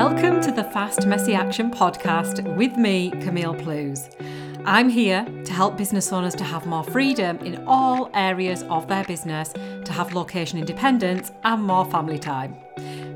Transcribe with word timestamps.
Welcome 0.00 0.40
to 0.42 0.52
the 0.52 0.62
Fast 0.62 1.08
Messy 1.08 1.34
Action 1.34 1.72
podcast 1.72 2.54
with 2.54 2.76
me, 2.76 3.10
Camille 3.10 3.52
Plews. 3.52 4.08
I'm 4.64 4.88
here 4.88 5.24
to 5.44 5.52
help 5.52 5.76
business 5.76 6.12
owners 6.12 6.36
to 6.36 6.44
have 6.44 6.66
more 6.66 6.84
freedom 6.84 7.36
in 7.38 7.64
all 7.66 8.08
areas 8.14 8.62
of 8.70 8.86
their 8.86 9.02
business, 9.02 9.52
to 9.52 9.92
have 9.92 10.14
location 10.14 10.56
independence 10.56 11.32
and 11.42 11.64
more 11.64 11.84
family 11.84 12.20
time. 12.20 12.56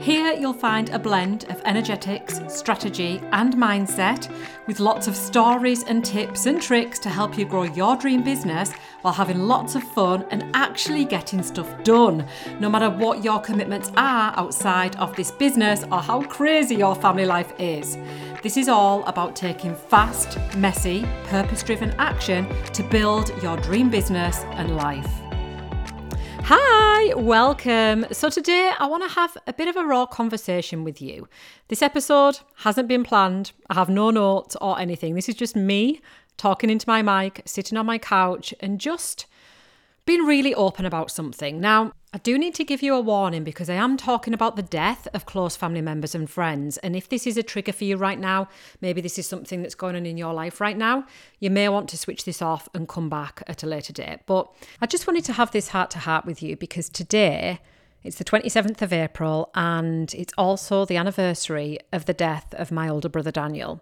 Here 0.01 0.33
you'll 0.33 0.53
find 0.53 0.91
a 0.91 0.99
blend 0.99 1.45
of 1.45 1.63
energetics, 1.65 2.41
strategy, 2.49 3.23
and 3.31 3.55
mindset 3.55 4.29
with 4.67 4.81
lots 4.81 5.07
of 5.07 5.15
stories 5.15 5.85
and 5.85 6.05
tips 6.05 6.47
and 6.47 6.61
tricks 6.61 6.99
to 6.99 7.09
help 7.09 7.39
you 7.39 7.45
grow 7.45 7.63
your 7.63 7.95
dream 7.95 8.25
business 8.25 8.73
while 9.03 9.13
having 9.13 9.41
lots 9.41 9.75
of 9.75 9.83
fun 9.83 10.25
and 10.31 10.45
actually 10.55 11.05
getting 11.05 11.43
stuff 11.43 11.69
done, 11.85 12.27
no 12.61 12.71
matter 12.71 12.89
what 12.89 13.23
your 13.23 13.41
commitments 13.41 13.91
are 13.97 14.33
outside 14.37 14.97
of 14.97 15.15
this 15.17 15.31
business 15.31 15.85
or 15.93 16.01
how 16.01 16.23
crazy 16.23 16.77
your 16.77 16.95
family 16.95 17.27
life 17.27 17.53
is. 17.59 17.99
This 18.43 18.57
is 18.57 18.69
all 18.69 19.05
about 19.05 19.37
taking 19.37 19.75
fast, 19.75 20.39
messy, 20.57 21.07
purpose 21.25 21.63
driven 21.63 21.91
action 21.99 22.49
to 22.73 22.83
build 22.85 23.31
your 23.43 23.57
dream 23.59 23.91
business 23.91 24.39
and 24.55 24.77
life. 24.77 25.11
Hi, 26.45 27.15
welcome. 27.15 28.05
So, 28.11 28.29
today 28.29 28.73
I 28.77 28.87
want 28.87 29.05
to 29.05 29.09
have 29.15 29.37
a 29.47 29.53
bit 29.53 29.69
of 29.69 29.77
a 29.77 29.85
raw 29.85 30.07
conversation 30.07 30.83
with 30.83 31.01
you. 31.01 31.29
This 31.69 31.83
episode 31.83 32.41
hasn't 32.57 32.89
been 32.89 33.05
planned, 33.05 33.53
I 33.71 33.75
have 33.75 33.89
no 33.89 34.11
notes 34.11 34.57
or 34.61 34.79
anything. 34.79 35.15
This 35.15 35.29
is 35.29 35.37
just 35.37 35.55
me 35.55 36.01
talking 36.43 36.71
into 36.71 36.89
my 36.89 37.03
mic, 37.03 37.41
sitting 37.47 37.79
on 37.79 37.87
my 37.87 37.99
couch, 37.99 38.53
and 38.59 38.81
just 38.81 39.27
been 40.05 40.23
really 40.23 40.53
open 40.57 40.85
about 40.85 41.09
something. 41.09 41.61
Now, 41.61 41.93
I 42.13 42.19
do 42.19 42.37
need 42.37 42.57
to 42.57 42.65
give 42.65 42.83
you 42.83 42.97
a 42.97 43.01
warning 43.01 43.45
because 43.45 43.71
I 43.71 43.75
am 43.75 43.97
talking 43.97 44.35
about 44.35 44.57
the 44.57 44.63
death 44.63 45.07
of 45.15 45.25
close 45.25 45.55
family 45.55 45.81
members 45.81 46.17
and 46.17 46.29
friends. 46.29 46.79
And 46.79 46.97
if 46.97 47.09
this 47.09 47.29
is 47.29 47.37
a 47.37 47.45
trigger 47.45 47.73
for 47.73 47.85
you 47.85 47.97
right 47.97 48.19
now, 48.19 48.49
maybe 48.81 49.01
this 49.01 49.21
is 49.21 49.27
something 49.29 49.63
that's 49.63 49.77
going 49.77 49.95
on 49.95 50.05
in 50.05 50.17
your 50.17 50.35
life 50.35 50.61
right 50.61 50.77
now, 50.77 51.07
you 51.39 51.49
may 51.49 51.69
want 51.69 51.89
to 51.91 51.97
switch 51.97 52.25
this 52.25 52.43
off 52.43 52.69
and 52.75 52.89
come 52.89 53.09
back 53.09 53.45
at 53.47 53.63
a 53.63 53.67
later 53.69 53.93
date. 53.93 54.19
But 54.27 54.53
I 54.81 54.87
just 54.87 55.07
wanted 55.07 55.25
to 55.27 55.35
have 55.35 55.53
this 55.53 55.69
heart 55.69 55.93
to 55.93 56.01
heart 56.01 56.27
with 56.27 56.43
you 56.43 56.57
because 56.57 56.89
today, 56.89 57.61
it's 58.03 58.19
the 58.19 58.25
27th 58.25 58.83
of 58.83 58.93
April 58.93 59.53
and 59.55 60.13
it's 60.13 60.35
also 60.37 60.85
the 60.85 60.97
anniversary 60.97 61.79
of 61.93 62.07
the 62.07 62.15
death 62.15 62.53
of 62.55 62.73
my 62.73 62.89
older 62.89 63.09
brother 63.09 63.31
Daniel. 63.31 63.81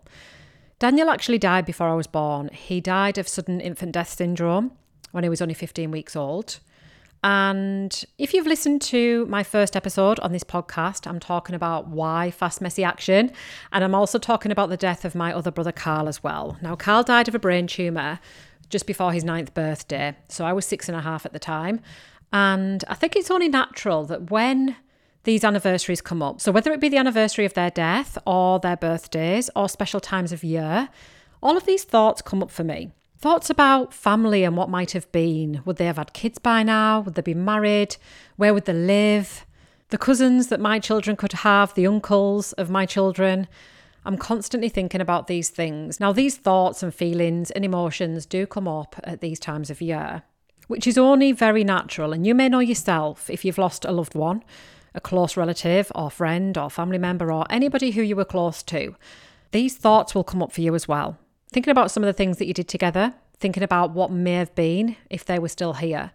Daniel 0.80 1.10
actually 1.10 1.38
died 1.38 1.66
before 1.66 1.88
I 1.88 1.94
was 1.94 2.06
born. 2.06 2.48
He 2.48 2.80
died 2.80 3.18
of 3.18 3.28
sudden 3.28 3.60
infant 3.60 3.92
death 3.92 4.08
syndrome 4.08 4.72
when 5.12 5.22
he 5.22 5.28
was 5.28 5.42
only 5.42 5.52
15 5.52 5.90
weeks 5.90 6.16
old. 6.16 6.58
And 7.22 8.02
if 8.16 8.32
you've 8.32 8.46
listened 8.46 8.80
to 8.82 9.26
my 9.26 9.42
first 9.42 9.76
episode 9.76 10.18
on 10.20 10.32
this 10.32 10.42
podcast, 10.42 11.06
I'm 11.06 11.20
talking 11.20 11.54
about 11.54 11.88
why 11.88 12.30
fast, 12.30 12.62
messy 12.62 12.82
action. 12.82 13.30
And 13.72 13.84
I'm 13.84 13.94
also 13.94 14.18
talking 14.18 14.50
about 14.50 14.70
the 14.70 14.78
death 14.78 15.04
of 15.04 15.14
my 15.14 15.34
other 15.34 15.50
brother, 15.50 15.70
Carl, 15.70 16.08
as 16.08 16.22
well. 16.22 16.56
Now, 16.62 16.76
Carl 16.76 17.02
died 17.02 17.28
of 17.28 17.34
a 17.34 17.38
brain 17.38 17.66
tumour 17.66 18.18
just 18.70 18.86
before 18.86 19.12
his 19.12 19.22
ninth 19.22 19.52
birthday. 19.52 20.16
So 20.28 20.46
I 20.46 20.54
was 20.54 20.64
six 20.64 20.88
and 20.88 20.96
a 20.96 21.02
half 21.02 21.26
at 21.26 21.34
the 21.34 21.38
time. 21.38 21.80
And 22.32 22.84
I 22.88 22.94
think 22.94 23.16
it's 23.16 23.30
only 23.30 23.50
natural 23.50 24.06
that 24.06 24.30
when 24.30 24.76
these 25.24 25.44
anniversaries 25.44 26.00
come 26.00 26.22
up, 26.22 26.40
so 26.40 26.50
whether 26.50 26.72
it 26.72 26.80
be 26.80 26.88
the 26.88 26.96
anniversary 26.96 27.44
of 27.44 27.54
their 27.54 27.70
death 27.70 28.16
or 28.26 28.58
their 28.58 28.76
birthdays 28.76 29.50
or 29.54 29.68
special 29.68 30.00
times 30.00 30.32
of 30.32 30.42
year, 30.42 30.88
all 31.42 31.56
of 31.56 31.66
these 31.66 31.84
thoughts 31.84 32.22
come 32.22 32.42
up 32.42 32.50
for 32.50 32.64
me. 32.64 32.90
Thoughts 33.18 33.50
about 33.50 33.92
family 33.92 34.44
and 34.44 34.56
what 34.56 34.70
might 34.70 34.92
have 34.92 35.10
been. 35.12 35.60
Would 35.66 35.76
they 35.76 35.84
have 35.84 35.98
had 35.98 36.14
kids 36.14 36.38
by 36.38 36.62
now? 36.62 37.00
Would 37.00 37.16
they 37.16 37.22
be 37.22 37.34
married? 37.34 37.96
Where 38.36 38.54
would 38.54 38.64
they 38.64 38.72
live? 38.72 39.44
The 39.90 39.98
cousins 39.98 40.46
that 40.46 40.60
my 40.60 40.78
children 40.78 41.16
could 41.16 41.32
have, 41.32 41.74
the 41.74 41.86
uncles 41.86 42.54
of 42.54 42.70
my 42.70 42.86
children. 42.86 43.46
I'm 44.06 44.16
constantly 44.16 44.70
thinking 44.70 45.02
about 45.02 45.26
these 45.26 45.50
things. 45.50 46.00
Now, 46.00 46.12
these 46.12 46.38
thoughts 46.38 46.82
and 46.82 46.94
feelings 46.94 47.50
and 47.50 47.62
emotions 47.62 48.24
do 48.24 48.46
come 48.46 48.66
up 48.66 48.98
at 49.04 49.20
these 49.20 49.38
times 49.38 49.68
of 49.68 49.82
year, 49.82 50.22
which 50.68 50.86
is 50.86 50.96
only 50.96 51.32
very 51.32 51.62
natural. 51.62 52.14
And 52.14 52.26
you 52.26 52.34
may 52.34 52.48
know 52.48 52.60
yourself 52.60 53.28
if 53.28 53.44
you've 53.44 53.58
lost 53.58 53.84
a 53.84 53.92
loved 53.92 54.14
one, 54.14 54.42
a 54.94 55.00
close 55.00 55.36
relative 55.36 55.90
or 55.94 56.10
friend 56.10 56.56
or 56.58 56.70
family 56.70 56.98
member 56.98 57.32
or 57.32 57.46
anybody 57.50 57.92
who 57.92 58.02
you 58.02 58.16
were 58.16 58.24
close 58.24 58.62
to. 58.64 58.96
These 59.52 59.76
thoughts 59.76 60.14
will 60.14 60.24
come 60.24 60.42
up 60.42 60.52
for 60.52 60.60
you 60.60 60.74
as 60.74 60.86
well 60.86 61.18
thinking 61.52 61.70
about 61.70 61.90
some 61.90 62.02
of 62.02 62.06
the 62.06 62.12
things 62.12 62.38
that 62.38 62.46
you 62.46 62.54
did 62.54 62.68
together, 62.68 63.14
thinking 63.38 63.62
about 63.62 63.92
what 63.92 64.10
may 64.10 64.34
have 64.34 64.54
been 64.54 64.96
if 65.08 65.24
they 65.24 65.38
were 65.38 65.48
still 65.48 65.74
here. 65.74 66.12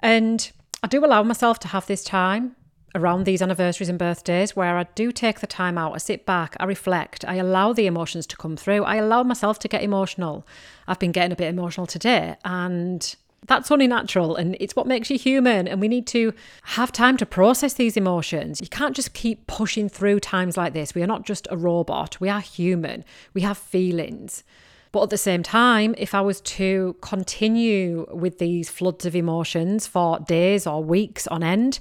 And 0.00 0.50
I 0.82 0.88
do 0.88 1.04
allow 1.04 1.22
myself 1.22 1.58
to 1.60 1.68
have 1.68 1.86
this 1.86 2.04
time 2.04 2.56
around 2.94 3.24
these 3.24 3.42
anniversaries 3.42 3.88
and 3.88 3.98
birthdays 3.98 4.56
where 4.56 4.78
I 4.78 4.84
do 4.94 5.12
take 5.12 5.40
the 5.40 5.46
time 5.46 5.76
out, 5.76 5.94
I 5.94 5.98
sit 5.98 6.24
back, 6.24 6.56
I 6.58 6.64
reflect, 6.64 7.24
I 7.26 7.36
allow 7.36 7.72
the 7.72 7.86
emotions 7.86 8.26
to 8.28 8.36
come 8.36 8.56
through, 8.56 8.84
I 8.84 8.96
allow 8.96 9.22
myself 9.22 9.58
to 9.60 9.68
get 9.68 9.82
emotional. 9.82 10.46
I've 10.88 10.98
been 10.98 11.12
getting 11.12 11.32
a 11.32 11.36
bit 11.36 11.48
emotional 11.48 11.86
today 11.86 12.36
and 12.44 13.14
that's 13.46 13.70
only 13.70 13.86
natural 13.86 14.36
and 14.36 14.56
it's 14.60 14.74
what 14.74 14.86
makes 14.86 15.10
you 15.10 15.18
human 15.18 15.68
and 15.68 15.80
we 15.80 15.88
need 15.88 16.06
to 16.08 16.32
have 16.62 16.92
time 16.92 17.16
to 17.18 17.26
process 17.26 17.74
these 17.74 17.96
emotions. 17.96 18.60
You 18.60 18.68
can't 18.68 18.94
just 18.94 19.14
keep 19.14 19.46
pushing 19.46 19.88
through 19.88 20.20
times 20.20 20.56
like 20.56 20.72
this. 20.72 20.94
We 20.94 21.02
are 21.02 21.06
not 21.06 21.24
just 21.24 21.46
a 21.50 21.56
robot. 21.56 22.20
We 22.20 22.28
are 22.28 22.40
human. 22.40 23.04
We 23.34 23.42
have 23.42 23.58
feelings. 23.58 24.44
But 24.92 25.04
at 25.04 25.10
the 25.10 25.18
same 25.18 25.42
time 25.42 25.94
if 25.98 26.14
i 26.14 26.22
was 26.22 26.40
to 26.40 26.96
continue 27.02 28.06
with 28.10 28.38
these 28.38 28.70
floods 28.70 29.04
of 29.04 29.14
emotions 29.14 29.86
for 29.86 30.18
days 30.20 30.66
or 30.66 30.82
weeks 30.82 31.26
on 31.26 31.42
end 31.42 31.80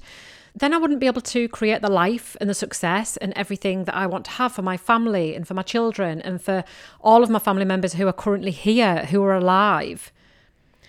then 0.58 0.74
I 0.74 0.78
wouldn't 0.78 1.02
be 1.02 1.08
able 1.08 1.22
to 1.22 1.50
create 1.50 1.82
the 1.82 1.92
life 1.92 2.38
and 2.40 2.50
the 2.50 2.53
success 2.53 3.18
and 3.18 3.34
everything 3.36 3.84
that 3.84 3.96
I 3.96 4.08
want 4.08 4.24
to 4.26 4.32
have 4.32 4.53
for 4.53 4.62
my 4.62 4.78
family 4.78 5.36
and 5.36 5.46
for 5.46 5.53
my 5.53 5.64
children 5.64 6.22
and 6.22 6.42
for 6.42 6.64
all 7.02 7.24
of 7.24 7.30
my 7.30 7.40
family 7.40 7.66
members 7.66 7.94
who 7.94 8.08
are 8.08 8.14
currently 8.14 8.52
here, 8.52 9.06
who 9.08 9.22
are 9.24 9.36
alive 9.36 10.14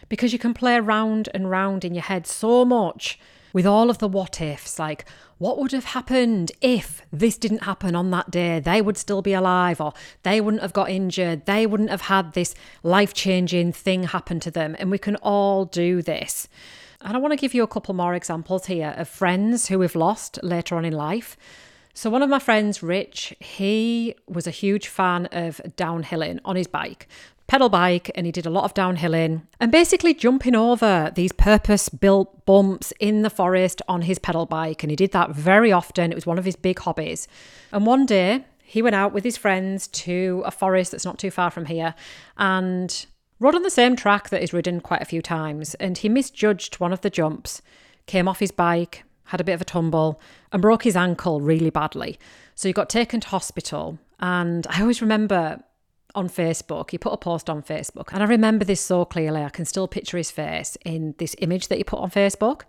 because 0.08 0.32
you 0.32 0.38
can 0.38 0.54
play 0.54 0.78
round 0.80 1.28
and 1.34 1.50
round 1.50 1.84
in 1.84 1.94
your 1.94 2.02
head 2.02 2.26
so 2.26 2.64
much 2.64 3.18
with 3.52 3.66
all 3.66 3.90
of 3.90 3.98
the 3.98 4.08
what 4.08 4.40
ifs 4.40 4.78
like 4.78 5.06
what 5.38 5.58
would 5.58 5.72
have 5.72 5.84
happened 5.84 6.52
if 6.62 7.02
this 7.12 7.36
didn't 7.36 7.64
happen 7.64 7.94
on 7.94 8.10
that 8.10 8.30
day? 8.30 8.58
They 8.58 8.80
would 8.80 8.96
still 8.96 9.20
be 9.20 9.34
alive 9.34 9.80
or 9.80 9.92
they 10.22 10.40
wouldn't 10.40 10.62
have 10.62 10.72
got 10.72 10.88
injured. 10.88 11.44
They 11.44 11.66
wouldn't 11.66 11.90
have 11.90 12.02
had 12.02 12.32
this 12.32 12.54
life-changing 12.82 13.72
thing 13.72 14.04
happen 14.04 14.40
to 14.40 14.50
them. 14.50 14.76
And 14.78 14.90
we 14.90 14.98
can 14.98 15.16
all 15.16 15.66
do 15.66 16.00
this. 16.00 16.48
And 17.02 17.14
i 17.14 17.20
want 17.20 17.32
to 17.32 17.36
give 17.36 17.52
you 17.52 17.62
a 17.62 17.68
couple 17.68 17.94
more 17.94 18.14
examples 18.14 18.66
here 18.66 18.94
of 18.96 19.08
friends 19.08 19.68
who 19.68 19.78
we've 19.78 19.94
lost 19.94 20.38
later 20.42 20.76
on 20.76 20.86
in 20.86 20.94
life. 20.94 21.36
So 21.92 22.08
one 22.08 22.22
of 22.22 22.30
my 22.30 22.38
friends, 22.38 22.82
Rich, 22.82 23.34
he 23.38 24.14
was 24.26 24.46
a 24.46 24.50
huge 24.50 24.88
fan 24.88 25.26
of 25.26 25.60
downhilling 25.76 26.40
on 26.44 26.56
his 26.56 26.66
bike 26.66 27.08
pedal 27.46 27.68
bike 27.68 28.10
and 28.14 28.26
he 28.26 28.32
did 28.32 28.46
a 28.46 28.50
lot 28.50 28.64
of 28.64 28.74
downhilling 28.74 29.42
and 29.60 29.70
basically 29.70 30.12
jumping 30.12 30.56
over 30.56 31.12
these 31.14 31.32
purpose 31.32 31.88
built 31.88 32.44
bumps 32.44 32.92
in 32.98 33.22
the 33.22 33.30
forest 33.30 33.80
on 33.88 34.02
his 34.02 34.18
pedal 34.18 34.46
bike. 34.46 34.82
And 34.82 34.90
he 34.90 34.96
did 34.96 35.12
that 35.12 35.30
very 35.30 35.72
often. 35.72 36.10
It 36.10 36.16
was 36.16 36.26
one 36.26 36.38
of 36.38 36.44
his 36.44 36.56
big 36.56 36.78
hobbies. 36.80 37.28
And 37.72 37.86
one 37.86 38.06
day 38.06 38.44
he 38.64 38.82
went 38.82 38.96
out 38.96 39.12
with 39.12 39.24
his 39.24 39.36
friends 39.36 39.86
to 39.88 40.42
a 40.44 40.50
forest 40.50 40.90
that's 40.90 41.04
not 41.04 41.18
too 41.18 41.30
far 41.30 41.50
from 41.50 41.66
here 41.66 41.94
and 42.36 43.06
rode 43.38 43.54
on 43.54 43.62
the 43.62 43.70
same 43.70 43.94
track 43.94 44.30
that 44.30 44.40
he's 44.40 44.52
ridden 44.52 44.80
quite 44.80 45.02
a 45.02 45.06
few 45.06 45.22
times. 45.22 45.74
And 45.76 45.98
he 45.98 46.08
misjudged 46.08 46.80
one 46.80 46.92
of 46.92 47.02
the 47.02 47.10
jumps, 47.10 47.62
came 48.06 48.26
off 48.26 48.40
his 48.40 48.50
bike, 48.50 49.04
had 49.26 49.40
a 49.40 49.44
bit 49.44 49.54
of 49.54 49.60
a 49.60 49.64
tumble, 49.64 50.20
and 50.52 50.62
broke 50.62 50.82
his 50.82 50.96
ankle 50.96 51.40
really 51.40 51.70
badly. 51.70 52.18
So 52.54 52.68
he 52.68 52.72
got 52.72 52.88
taken 52.88 53.20
to 53.20 53.28
hospital. 53.28 53.98
And 54.18 54.66
I 54.68 54.80
always 54.80 55.02
remember 55.02 55.62
on 56.16 56.28
Facebook. 56.28 56.90
He 56.90 56.98
put 56.98 57.12
a 57.12 57.16
post 57.16 57.48
on 57.48 57.62
Facebook. 57.62 58.08
And 58.12 58.22
I 58.22 58.26
remember 58.26 58.64
this 58.64 58.80
so 58.80 59.04
clearly. 59.04 59.42
I 59.42 59.50
can 59.50 59.64
still 59.64 59.86
picture 59.86 60.16
his 60.16 60.30
face 60.30 60.76
in 60.84 61.14
this 61.18 61.36
image 61.38 61.68
that 61.68 61.78
he 61.78 61.84
put 61.84 62.00
on 62.00 62.10
Facebook 62.10 62.62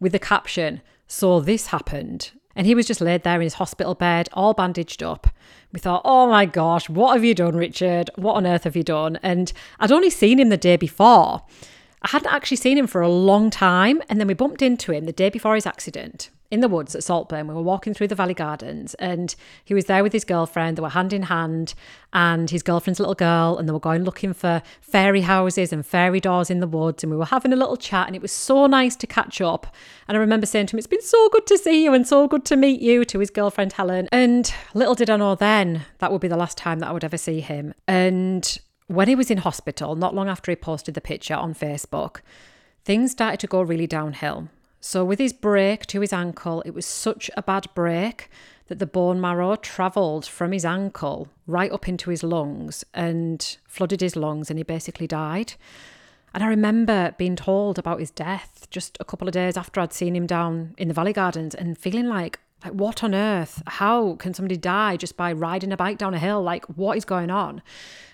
with 0.00 0.12
the 0.12 0.18
caption, 0.18 0.80
So 1.06 1.40
this 1.40 1.68
happened. 1.68 2.32
And 2.56 2.66
he 2.66 2.74
was 2.74 2.86
just 2.86 3.00
laid 3.00 3.24
there 3.24 3.36
in 3.36 3.42
his 3.42 3.54
hospital 3.54 3.94
bed, 3.94 4.28
all 4.32 4.54
bandaged 4.54 5.02
up. 5.02 5.26
We 5.72 5.80
thought, 5.80 6.02
oh 6.04 6.28
my 6.28 6.46
gosh, 6.46 6.88
what 6.88 7.14
have 7.14 7.24
you 7.24 7.34
done, 7.34 7.56
Richard? 7.56 8.10
What 8.14 8.34
on 8.34 8.46
earth 8.46 8.64
have 8.64 8.76
you 8.76 8.84
done? 8.84 9.18
And 9.22 9.52
I'd 9.80 9.90
only 9.90 10.10
seen 10.10 10.38
him 10.38 10.50
the 10.50 10.56
day 10.56 10.76
before. 10.76 11.42
I 12.02 12.08
hadn't 12.08 12.32
actually 12.32 12.58
seen 12.58 12.78
him 12.78 12.86
for 12.86 13.00
a 13.00 13.08
long 13.08 13.50
time. 13.50 14.02
And 14.08 14.20
then 14.20 14.28
we 14.28 14.34
bumped 14.34 14.62
into 14.62 14.92
him 14.92 15.04
the 15.04 15.12
day 15.12 15.30
before 15.30 15.56
his 15.56 15.66
accident 15.66 16.30
in 16.54 16.60
the 16.60 16.68
woods 16.68 16.94
at 16.94 17.02
Saltburn. 17.02 17.48
We 17.48 17.54
were 17.54 17.62
walking 17.62 17.94
through 17.94 18.06
the 18.06 18.14
Valley 18.14 18.32
Gardens 18.32 18.94
and 18.94 19.34
he 19.64 19.74
was 19.74 19.86
there 19.86 20.04
with 20.04 20.12
his 20.12 20.24
girlfriend. 20.24 20.78
They 20.78 20.82
were 20.82 20.88
hand 20.88 21.12
in 21.12 21.24
hand 21.24 21.74
and 22.12 22.48
his 22.48 22.62
girlfriend's 22.62 23.00
little 23.00 23.16
girl. 23.16 23.58
And 23.58 23.68
they 23.68 23.72
were 23.72 23.80
going 23.80 24.04
looking 24.04 24.32
for 24.32 24.62
fairy 24.80 25.22
houses 25.22 25.72
and 25.72 25.84
fairy 25.84 26.20
doors 26.20 26.50
in 26.50 26.60
the 26.60 26.68
woods. 26.68 27.02
And 27.02 27.10
we 27.10 27.18
were 27.18 27.24
having 27.24 27.52
a 27.52 27.56
little 27.56 27.76
chat 27.76 28.06
and 28.06 28.14
it 28.14 28.22
was 28.22 28.30
so 28.30 28.68
nice 28.68 28.94
to 28.96 29.06
catch 29.06 29.40
up. 29.40 29.74
And 30.06 30.16
I 30.16 30.20
remember 30.20 30.46
saying 30.46 30.68
to 30.68 30.76
him, 30.76 30.78
It's 30.78 30.86
been 30.86 31.02
so 31.02 31.28
good 31.30 31.46
to 31.48 31.58
see 31.58 31.82
you 31.82 31.92
and 31.92 32.06
so 32.06 32.28
good 32.28 32.44
to 32.44 32.56
meet 32.56 32.80
you 32.80 33.04
to 33.04 33.18
his 33.18 33.30
girlfriend 33.30 33.72
Helen. 33.72 34.08
And 34.12 34.54
little 34.74 34.94
did 34.94 35.10
I 35.10 35.16
know 35.16 35.34
then 35.34 35.84
that 35.98 36.12
would 36.12 36.20
be 36.20 36.28
the 36.28 36.36
last 36.36 36.56
time 36.56 36.78
that 36.78 36.88
I 36.88 36.92
would 36.92 37.04
ever 37.04 37.18
see 37.18 37.40
him. 37.40 37.74
And 37.88 38.58
when 38.86 39.08
he 39.08 39.16
was 39.16 39.28
in 39.28 39.38
hospital, 39.38 39.96
not 39.96 40.14
long 40.14 40.28
after 40.28 40.52
he 40.52 40.56
posted 40.56 40.94
the 40.94 41.00
picture 41.00 41.34
on 41.34 41.52
Facebook, 41.52 42.20
things 42.84 43.10
started 43.10 43.40
to 43.40 43.48
go 43.48 43.60
really 43.60 43.88
downhill. 43.88 44.50
So, 44.86 45.02
with 45.02 45.18
his 45.18 45.32
break 45.32 45.86
to 45.86 46.02
his 46.02 46.12
ankle, 46.12 46.60
it 46.66 46.74
was 46.74 46.84
such 46.84 47.30
a 47.38 47.42
bad 47.42 47.68
break 47.74 48.28
that 48.66 48.80
the 48.80 48.86
bone 48.86 49.18
marrow 49.18 49.56
travelled 49.56 50.26
from 50.26 50.52
his 50.52 50.66
ankle 50.66 51.28
right 51.46 51.72
up 51.72 51.88
into 51.88 52.10
his 52.10 52.22
lungs 52.22 52.84
and 52.92 53.56
flooded 53.66 54.02
his 54.02 54.14
lungs, 54.14 54.50
and 54.50 54.58
he 54.58 54.62
basically 54.62 55.06
died. 55.06 55.54
And 56.34 56.44
I 56.44 56.48
remember 56.48 57.14
being 57.16 57.34
told 57.34 57.78
about 57.78 57.98
his 57.98 58.10
death 58.10 58.66
just 58.68 58.98
a 59.00 59.06
couple 59.06 59.26
of 59.26 59.32
days 59.32 59.56
after 59.56 59.80
I'd 59.80 59.94
seen 59.94 60.14
him 60.14 60.26
down 60.26 60.74
in 60.76 60.88
the 60.88 60.94
Valley 60.94 61.14
Gardens 61.14 61.54
and 61.54 61.78
feeling 61.78 62.06
like, 62.06 62.38
like 62.62 62.74
what 62.74 63.02
on 63.02 63.14
earth? 63.14 63.62
How 63.66 64.16
can 64.16 64.34
somebody 64.34 64.58
die 64.58 64.98
just 64.98 65.16
by 65.16 65.32
riding 65.32 65.72
a 65.72 65.78
bike 65.78 65.96
down 65.96 66.12
a 66.12 66.18
hill? 66.18 66.42
Like, 66.42 66.66
what 66.66 66.98
is 66.98 67.06
going 67.06 67.30
on? 67.30 67.62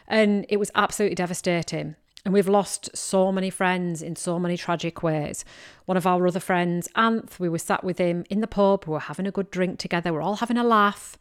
And 0.06 0.46
it 0.48 0.58
was 0.58 0.70
absolutely 0.76 1.16
devastating. 1.16 1.96
And 2.24 2.34
we've 2.34 2.48
lost 2.48 2.94
so 2.94 3.32
many 3.32 3.48
friends 3.48 4.02
in 4.02 4.14
so 4.14 4.38
many 4.38 4.56
tragic 4.56 5.02
ways. 5.02 5.44
One 5.86 5.96
of 5.96 6.06
our 6.06 6.26
other 6.26 6.40
friends, 6.40 6.86
Anth, 6.94 7.38
we 7.38 7.48
were 7.48 7.58
sat 7.58 7.82
with 7.82 7.98
him 7.98 8.24
in 8.28 8.40
the 8.40 8.46
pub, 8.46 8.84
we 8.86 8.92
were 8.92 9.00
having 9.00 9.26
a 9.26 9.30
good 9.30 9.50
drink 9.50 9.78
together, 9.78 10.12
we 10.12 10.18
we're 10.18 10.22
all 10.22 10.36
having 10.36 10.58
a 10.58 10.64
laugh. 10.64 11.16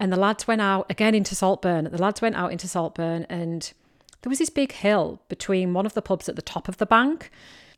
And 0.00 0.12
the 0.12 0.18
lads 0.18 0.48
went 0.48 0.60
out 0.60 0.90
again 0.90 1.14
into 1.14 1.36
Saltburn. 1.36 1.84
The 1.84 2.02
lads 2.02 2.20
went 2.20 2.34
out 2.34 2.50
into 2.50 2.66
Saltburn, 2.66 3.24
and 3.28 3.72
there 4.22 4.30
was 4.30 4.40
this 4.40 4.50
big 4.50 4.72
hill 4.72 5.20
between 5.28 5.74
one 5.74 5.86
of 5.86 5.94
the 5.94 6.02
pubs 6.02 6.28
at 6.28 6.34
the 6.34 6.42
top 6.42 6.66
of 6.68 6.78
the 6.78 6.86
bank. 6.86 7.30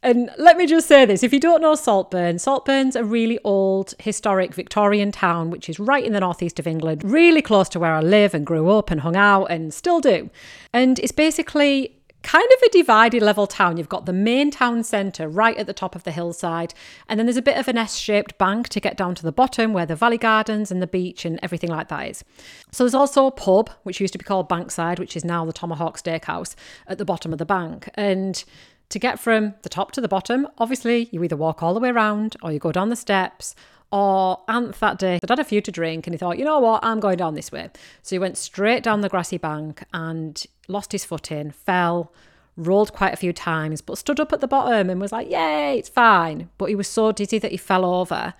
And 0.02 0.30
let 0.38 0.58
me 0.58 0.66
just 0.66 0.86
say 0.86 1.06
this 1.06 1.22
if 1.22 1.32
you 1.32 1.40
don't 1.40 1.62
know 1.62 1.74
Saltburn, 1.74 2.38
Saltburn's 2.38 2.94
a 2.94 3.04
really 3.04 3.38
old, 3.42 3.94
historic 3.98 4.54
Victorian 4.54 5.12
town, 5.12 5.50
which 5.50 5.68
is 5.68 5.80
right 5.80 6.04
in 6.04 6.12
the 6.12 6.20
northeast 6.20 6.58
of 6.58 6.66
England, 6.66 7.02
really 7.02 7.40
close 7.40 7.70
to 7.70 7.80
where 7.80 7.94
I 7.94 8.00
live 8.00 8.34
and 8.34 8.46
grew 8.46 8.70
up 8.70 8.90
and 8.90 9.00
hung 9.00 9.16
out 9.16 9.46
and 9.46 9.72
still 9.72 10.00
do. 10.00 10.28
And 10.74 10.98
it's 10.98 11.12
basically 11.12 11.96
kind 12.24 12.48
of 12.56 12.62
a 12.62 12.70
divided 12.70 13.22
level 13.22 13.46
town. 13.46 13.76
You've 13.76 13.88
got 13.88 14.06
the 14.06 14.12
main 14.12 14.50
town 14.50 14.82
centre 14.82 15.28
right 15.28 15.56
at 15.56 15.66
the 15.66 15.72
top 15.72 15.94
of 15.94 16.02
the 16.02 16.10
hillside, 16.10 16.74
and 17.08 17.20
then 17.20 17.26
there's 17.26 17.36
a 17.36 17.42
bit 17.42 17.58
of 17.58 17.68
an 17.68 17.78
S 17.78 17.96
shaped 17.96 18.36
bank 18.38 18.68
to 18.70 18.80
get 18.80 18.96
down 18.96 19.14
to 19.14 19.22
the 19.22 19.30
bottom 19.30 19.72
where 19.72 19.86
the 19.86 19.94
Valley 19.94 20.18
Gardens 20.18 20.72
and 20.72 20.82
the 20.82 20.86
beach 20.86 21.24
and 21.24 21.38
everything 21.42 21.70
like 21.70 21.88
that 21.88 22.08
is. 22.08 22.24
So 22.72 22.82
there's 22.82 22.94
also 22.94 23.26
a 23.26 23.30
pub, 23.30 23.70
which 23.84 24.00
used 24.00 24.12
to 24.14 24.18
be 24.18 24.24
called 24.24 24.48
Bankside, 24.48 24.98
which 24.98 25.16
is 25.16 25.24
now 25.24 25.44
the 25.44 25.52
Tomahawk 25.52 25.98
Steakhouse 25.98 26.56
at 26.88 26.98
the 26.98 27.04
bottom 27.04 27.32
of 27.32 27.38
the 27.38 27.46
bank. 27.46 27.88
And 27.94 28.42
to 28.88 28.98
get 28.98 29.20
from 29.20 29.54
the 29.62 29.68
top 29.68 29.92
to 29.92 30.00
the 30.00 30.08
bottom, 30.08 30.48
obviously, 30.58 31.08
you 31.12 31.22
either 31.22 31.36
walk 31.36 31.62
all 31.62 31.74
the 31.74 31.80
way 31.80 31.90
around 31.90 32.36
or 32.42 32.50
you 32.50 32.58
go 32.58 32.72
down 32.72 32.88
the 32.88 32.96
steps 32.96 33.54
or 33.94 34.40
Anth 34.48 34.80
that 34.80 34.98
day 34.98 35.20
had 35.22 35.30
had 35.30 35.38
a 35.38 35.44
few 35.44 35.60
to 35.60 35.70
drink 35.70 36.06
and 36.06 36.14
he 36.14 36.18
thought, 36.18 36.36
you 36.36 36.44
know 36.44 36.58
what, 36.58 36.84
I'm 36.84 36.98
going 36.98 37.16
down 37.16 37.34
this 37.34 37.52
way. 37.52 37.70
So 38.02 38.16
he 38.16 38.18
went 38.18 38.36
straight 38.36 38.82
down 38.82 39.02
the 39.02 39.08
grassy 39.08 39.38
bank 39.38 39.84
and 39.92 40.44
lost 40.68 40.92
his 40.92 41.04
footing, 41.04 41.50
fell, 41.50 42.12
rolled 42.56 42.92
quite 42.92 43.12
a 43.12 43.16
few 43.16 43.32
times, 43.32 43.80
but 43.80 43.98
stood 43.98 44.20
up 44.20 44.32
at 44.32 44.40
the 44.40 44.48
bottom 44.48 44.90
and 44.90 45.00
was 45.00 45.12
like, 45.12 45.30
yay, 45.30 45.78
it's 45.78 45.88
fine. 45.88 46.50
But 46.58 46.66
he 46.68 46.74
was 46.74 46.88
so 46.88 47.12
dizzy 47.12 47.38
that 47.38 47.50
he 47.50 47.56
fell 47.56 47.84
over, 47.84 48.34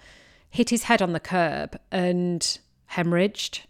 hit 0.50 0.70
his 0.70 0.84
head 0.84 1.02
on 1.02 1.12
the 1.12 1.20
curb 1.20 1.78
and 1.90 2.58
hemorrhaged. 2.92 3.62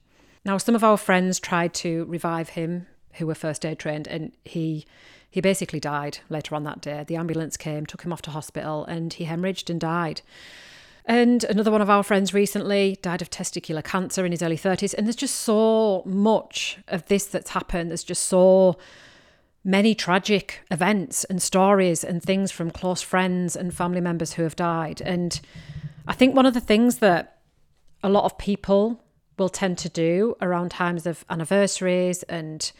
Now, 0.44 0.58
some 0.58 0.74
of 0.74 0.84
our 0.84 0.98
friends 0.98 1.40
tried 1.40 1.72
to 1.74 2.04
revive 2.04 2.50
him 2.50 2.86
who 3.14 3.26
were 3.26 3.34
first 3.34 3.64
aid 3.64 3.78
trained 3.78 4.06
and 4.08 4.32
he 4.44 4.84
he 5.30 5.40
basically 5.40 5.80
died 5.80 6.18
later 6.28 6.54
on 6.54 6.62
that 6.62 6.80
day. 6.80 7.02
The 7.04 7.16
ambulance 7.16 7.56
came, 7.56 7.86
took 7.86 8.02
him 8.02 8.12
off 8.12 8.22
to 8.22 8.30
hospital, 8.30 8.84
and 8.84 9.12
he 9.12 9.24
hemorrhaged 9.24 9.68
and 9.68 9.80
died. 9.80 10.22
And 11.06 11.44
another 11.44 11.70
one 11.70 11.82
of 11.82 11.90
our 11.90 12.02
friends 12.02 12.32
recently 12.32 12.98
died 13.02 13.20
of 13.20 13.28
testicular 13.28 13.84
cancer 13.84 14.24
in 14.24 14.32
his 14.32 14.42
early 14.42 14.56
30s. 14.56 14.94
And 14.94 15.06
there's 15.06 15.16
just 15.16 15.36
so 15.36 16.02
much 16.06 16.78
of 16.88 17.06
this 17.06 17.26
that's 17.26 17.50
happened. 17.50 17.90
There's 17.90 18.04
just 18.04 18.24
so 18.24 18.76
many 19.62 19.94
tragic 19.94 20.60
events 20.70 21.24
and 21.24 21.42
stories 21.42 22.04
and 22.04 22.22
things 22.22 22.50
from 22.50 22.70
close 22.70 23.02
friends 23.02 23.54
and 23.56 23.74
family 23.74 24.00
members 24.00 24.34
who 24.34 24.42
have 24.42 24.56
died. 24.56 25.00
And 25.02 25.40
I 26.06 26.14
think 26.14 26.34
one 26.34 26.46
of 26.46 26.54
the 26.54 26.60
things 26.60 26.98
that 26.98 27.38
a 28.02 28.08
lot 28.08 28.24
of 28.24 28.38
people 28.38 29.02
will 29.38 29.48
tend 29.48 29.78
to 29.78 29.88
do 29.88 30.36
around 30.40 30.70
times 30.70 31.06
of 31.06 31.24
anniversaries 31.28 32.22
and 32.24 32.70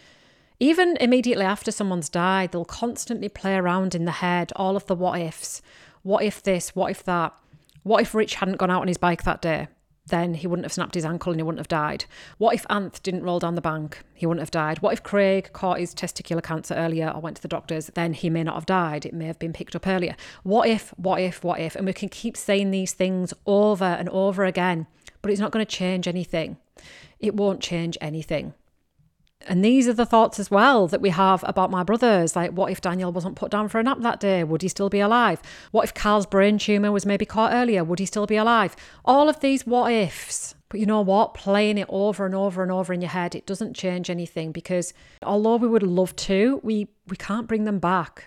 even 0.61 0.97
immediately 1.00 1.44
after 1.44 1.73
someone's 1.73 2.09
died, 2.09 2.53
they'll 2.53 2.65
constantly 2.65 3.29
play 3.29 3.56
around 3.56 3.94
in 3.94 4.05
the 4.05 4.12
head 4.12 4.53
all 4.55 4.77
of 4.77 4.87
the 4.87 4.94
what 4.94 5.20
ifs. 5.20 5.61
What 6.03 6.23
if 6.23 6.43
this? 6.43 6.77
What 6.77 6.91
if 6.91 7.03
that? 7.05 7.35
What 7.84 8.02
if 8.02 8.14
Rich 8.14 8.36
hadn't 8.36 8.56
gone 8.56 8.70
out 8.70 8.81
on 8.81 8.88
his 8.88 8.98
bike 8.98 9.22
that 9.22 9.42
day? 9.42 9.69
Then 10.06 10.34
he 10.34 10.46
wouldn't 10.46 10.64
have 10.64 10.72
snapped 10.72 10.94
his 10.94 11.04
ankle 11.04 11.32
and 11.32 11.40
he 11.40 11.42
wouldn't 11.42 11.60
have 11.60 11.69
died. 11.69 12.04
What 12.36 12.54
if 12.54 12.66
Anth 12.69 13.02
didn't 13.02 13.22
roll 13.22 13.38
down 13.38 13.54
the 13.54 13.60
bank? 13.60 14.02
He 14.14 14.26
wouldn't 14.26 14.42
have 14.42 14.50
died. 14.50 14.82
What 14.82 14.92
if 14.92 15.02
Craig 15.02 15.50
caught 15.52 15.78
his 15.78 15.94
testicular 15.94 16.42
cancer 16.42 16.75
earlier 16.75 17.10
or 17.10 17.20
went 17.20 17.36
to 17.36 17.42
the 17.42 17.48
doctors? 17.48 17.86
Then 17.94 18.12
he 18.12 18.28
may 18.28 18.42
not 18.42 18.54
have 18.54 18.66
died. 18.66 19.06
It 19.06 19.14
may 19.14 19.26
have 19.26 19.38
been 19.38 19.52
picked 19.52 19.76
up 19.76 19.86
earlier. 19.86 20.16
What 20.42 20.69
if, 20.69 20.90
what 20.96 21.20
if, 21.20 21.44
what 21.44 21.60
if? 21.60 21.75
And 21.75 21.86
we 21.86 21.92
can 21.92 22.08
keep 22.08 22.36
saying 22.36 22.70
these 22.70 22.92
things 22.92 23.32
over 23.46 23.84
and 23.84 24.08
over 24.10 24.44
again, 24.44 24.86
but 25.22 25.31
it's 25.31 25.40
not 25.40 25.52
going 25.52 25.64
to 25.64 25.70
change 25.70 26.06
anything. 26.08 26.58
It 27.19 27.34
won't 27.34 27.60
change 27.60 27.96
anything. 28.00 28.52
And 29.46 29.64
these 29.64 29.87
are 29.88 29.93
the 29.93 30.06
thoughts 30.06 30.38
as 30.38 30.50
well 30.50 30.87
that 30.88 31.00
we 31.00 31.11
have 31.11 31.44
about 31.46 31.70
my 31.70 31.82
brothers. 31.82 32.35
Like, 32.35 32.52
what 32.52 32.70
if 32.70 32.81
Daniel 32.81 33.12
wasn't 33.12 33.37
put 33.37 33.50
down 33.50 33.69
for 33.69 33.79
a 33.79 33.82
nap 33.82 33.99
that 34.00 34.20
day? 34.20 34.44
Would 34.44 34.62
he 34.62 34.69
still 34.69 34.88
be 34.88 35.00
alive? 35.00 35.41
What 35.70 35.85
if 35.85 35.94
Carl's 35.94 36.26
brain 36.26 36.58
tumour 36.58 36.93
was 36.93 37.06
maybe 37.06 37.25
caught 37.25 37.52
earlier? 37.52 37.85
Would 37.85 37.99
he 37.99 38.06
still 38.06 38.26
be 38.26 38.37
alive? 38.37 38.75
All 39.05 39.29
of 39.29 39.41
these 39.41 39.67
what 39.67 39.93
ifs. 39.93 40.55
But 40.69 40.81
you 40.81 40.87
know 40.87 41.02
what? 41.02 41.35
Playing 41.35 41.79
it 41.79 41.87
over 41.88 42.26
and 42.26 42.35
over 42.35 42.62
and 42.62 42.73
over 42.73 42.93
in 42.93 43.00
your 43.00 43.11
head, 43.11 43.35
it 43.35 43.46
doesn't 43.46 43.75
change 43.75 44.11
anything 44.11 44.50
because 44.50 44.93
although 45.23 45.56
we 45.56 45.69
would 45.69 45.82
love 45.82 46.17
to, 46.17 46.61
we, 46.62 46.88
we 47.06 47.17
can't 47.17 47.46
bring 47.46 47.64
them 47.64 47.79
back. 47.79 48.26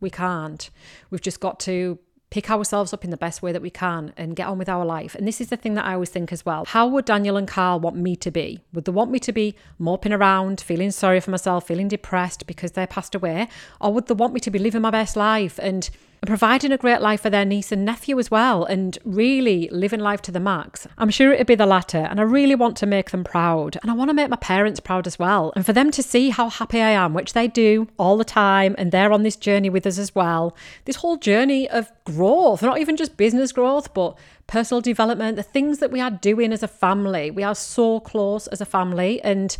We 0.00 0.10
can't. 0.10 0.68
We've 1.10 1.22
just 1.22 1.40
got 1.40 1.60
to 1.60 1.98
pick 2.36 2.50
ourselves 2.50 2.92
up 2.92 3.02
in 3.02 3.08
the 3.08 3.16
best 3.16 3.40
way 3.40 3.50
that 3.50 3.62
we 3.62 3.70
can 3.70 4.12
and 4.14 4.36
get 4.36 4.46
on 4.46 4.58
with 4.58 4.68
our 4.68 4.84
life. 4.84 5.14
And 5.14 5.26
this 5.26 5.40
is 5.40 5.48
the 5.48 5.56
thing 5.56 5.72
that 5.72 5.86
I 5.86 5.94
always 5.94 6.10
think 6.10 6.30
as 6.34 6.44
well. 6.44 6.66
How 6.66 6.86
would 6.86 7.06
Daniel 7.06 7.38
and 7.38 7.48
Carl 7.48 7.80
want 7.80 7.96
me 7.96 8.14
to 8.16 8.30
be? 8.30 8.60
Would 8.74 8.84
they 8.84 8.92
want 8.92 9.10
me 9.10 9.18
to 9.20 9.32
be 9.32 9.54
moping 9.78 10.12
around, 10.12 10.60
feeling 10.60 10.90
sorry 10.90 11.18
for 11.20 11.30
myself, 11.30 11.66
feeling 11.66 11.88
depressed 11.88 12.46
because 12.46 12.72
they 12.72 12.86
passed 12.86 13.14
away? 13.14 13.48
Or 13.80 13.90
would 13.94 14.06
they 14.06 14.12
want 14.12 14.34
me 14.34 14.40
to 14.40 14.50
be 14.50 14.58
living 14.58 14.82
my 14.82 14.90
best 14.90 15.16
life 15.16 15.58
and 15.62 15.88
providing 16.24 16.72
a 16.72 16.78
great 16.78 17.00
life 17.00 17.20
for 17.20 17.30
their 17.30 17.44
niece 17.44 17.72
and 17.72 17.84
nephew 17.84 18.18
as 18.18 18.30
well 18.30 18.64
and 18.64 18.98
really 19.04 19.68
living 19.70 20.00
life 20.00 20.22
to 20.22 20.32
the 20.32 20.40
max. 20.40 20.86
I'm 20.98 21.10
sure 21.10 21.32
it'd 21.32 21.46
be 21.46 21.54
the 21.54 21.66
latter, 21.66 21.98
and 21.98 22.18
I 22.18 22.24
really 22.24 22.54
want 22.54 22.76
to 22.78 22.86
make 22.86 23.10
them 23.10 23.24
proud. 23.24 23.76
And 23.82 23.90
I 23.90 23.94
want 23.94 24.10
to 24.10 24.14
make 24.14 24.30
my 24.30 24.36
parents 24.36 24.80
proud 24.80 25.06
as 25.06 25.18
well. 25.18 25.52
And 25.54 25.64
for 25.64 25.72
them 25.72 25.90
to 25.90 26.02
see 26.02 26.30
how 26.30 26.48
happy 26.48 26.80
I 26.80 26.90
am, 26.90 27.14
which 27.14 27.32
they 27.32 27.48
do 27.48 27.88
all 27.98 28.16
the 28.16 28.24
time, 28.24 28.74
and 28.78 28.90
they're 28.90 29.12
on 29.12 29.22
this 29.22 29.36
journey 29.36 29.70
with 29.70 29.86
us 29.86 29.98
as 29.98 30.14
well. 30.14 30.56
This 30.84 30.96
whole 30.96 31.16
journey 31.16 31.68
of 31.68 31.90
growth, 32.04 32.62
not 32.62 32.78
even 32.78 32.96
just 32.96 33.16
business 33.16 33.52
growth, 33.52 33.92
but 33.94 34.16
personal 34.46 34.80
development, 34.80 35.36
the 35.36 35.42
things 35.42 35.78
that 35.78 35.90
we 35.90 36.00
are 36.00 36.10
doing 36.10 36.52
as 36.52 36.62
a 36.62 36.68
family. 36.68 37.30
We 37.30 37.42
are 37.42 37.54
so 37.54 38.00
close 38.00 38.46
as 38.48 38.60
a 38.60 38.66
family. 38.66 39.20
And 39.22 39.56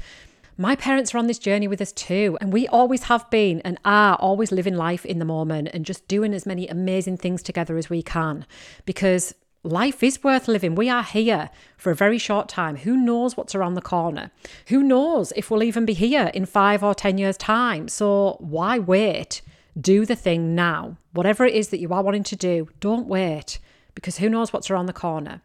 my 0.58 0.74
parents 0.74 1.14
are 1.14 1.18
on 1.18 1.26
this 1.26 1.38
journey 1.38 1.68
with 1.68 1.80
us 1.80 1.92
too, 1.92 2.38
and 2.40 2.52
we 2.52 2.66
always 2.68 3.04
have 3.04 3.28
been 3.30 3.60
and 3.60 3.78
are 3.84 4.16
always 4.16 4.52
living 4.52 4.74
life 4.74 5.04
in 5.04 5.18
the 5.18 5.24
moment 5.24 5.68
and 5.74 5.84
just 5.84 6.08
doing 6.08 6.32
as 6.32 6.46
many 6.46 6.66
amazing 6.66 7.18
things 7.18 7.42
together 7.42 7.76
as 7.76 7.90
we 7.90 8.02
can 8.02 8.46
because 8.86 9.34
life 9.62 10.02
is 10.02 10.22
worth 10.24 10.48
living. 10.48 10.74
We 10.74 10.88
are 10.88 11.02
here 11.02 11.50
for 11.76 11.90
a 11.90 11.96
very 11.96 12.18
short 12.18 12.48
time. 12.48 12.76
Who 12.76 12.96
knows 12.96 13.36
what's 13.36 13.54
around 13.54 13.74
the 13.74 13.82
corner? 13.82 14.30
Who 14.68 14.82
knows 14.82 15.32
if 15.36 15.50
we'll 15.50 15.62
even 15.62 15.84
be 15.84 15.92
here 15.92 16.30
in 16.32 16.46
five 16.46 16.82
or 16.82 16.94
10 16.94 17.18
years' 17.18 17.36
time? 17.36 17.88
So 17.88 18.36
why 18.38 18.78
wait? 18.78 19.42
Do 19.78 20.06
the 20.06 20.16
thing 20.16 20.54
now. 20.54 20.96
Whatever 21.12 21.44
it 21.44 21.54
is 21.54 21.68
that 21.68 21.80
you 21.80 21.92
are 21.92 22.02
wanting 22.02 22.22
to 22.24 22.36
do, 22.36 22.68
don't 22.80 23.06
wait 23.06 23.58
because 23.94 24.18
who 24.18 24.30
knows 24.30 24.52
what's 24.52 24.70
around 24.70 24.86
the 24.86 24.92
corner. 24.94 25.42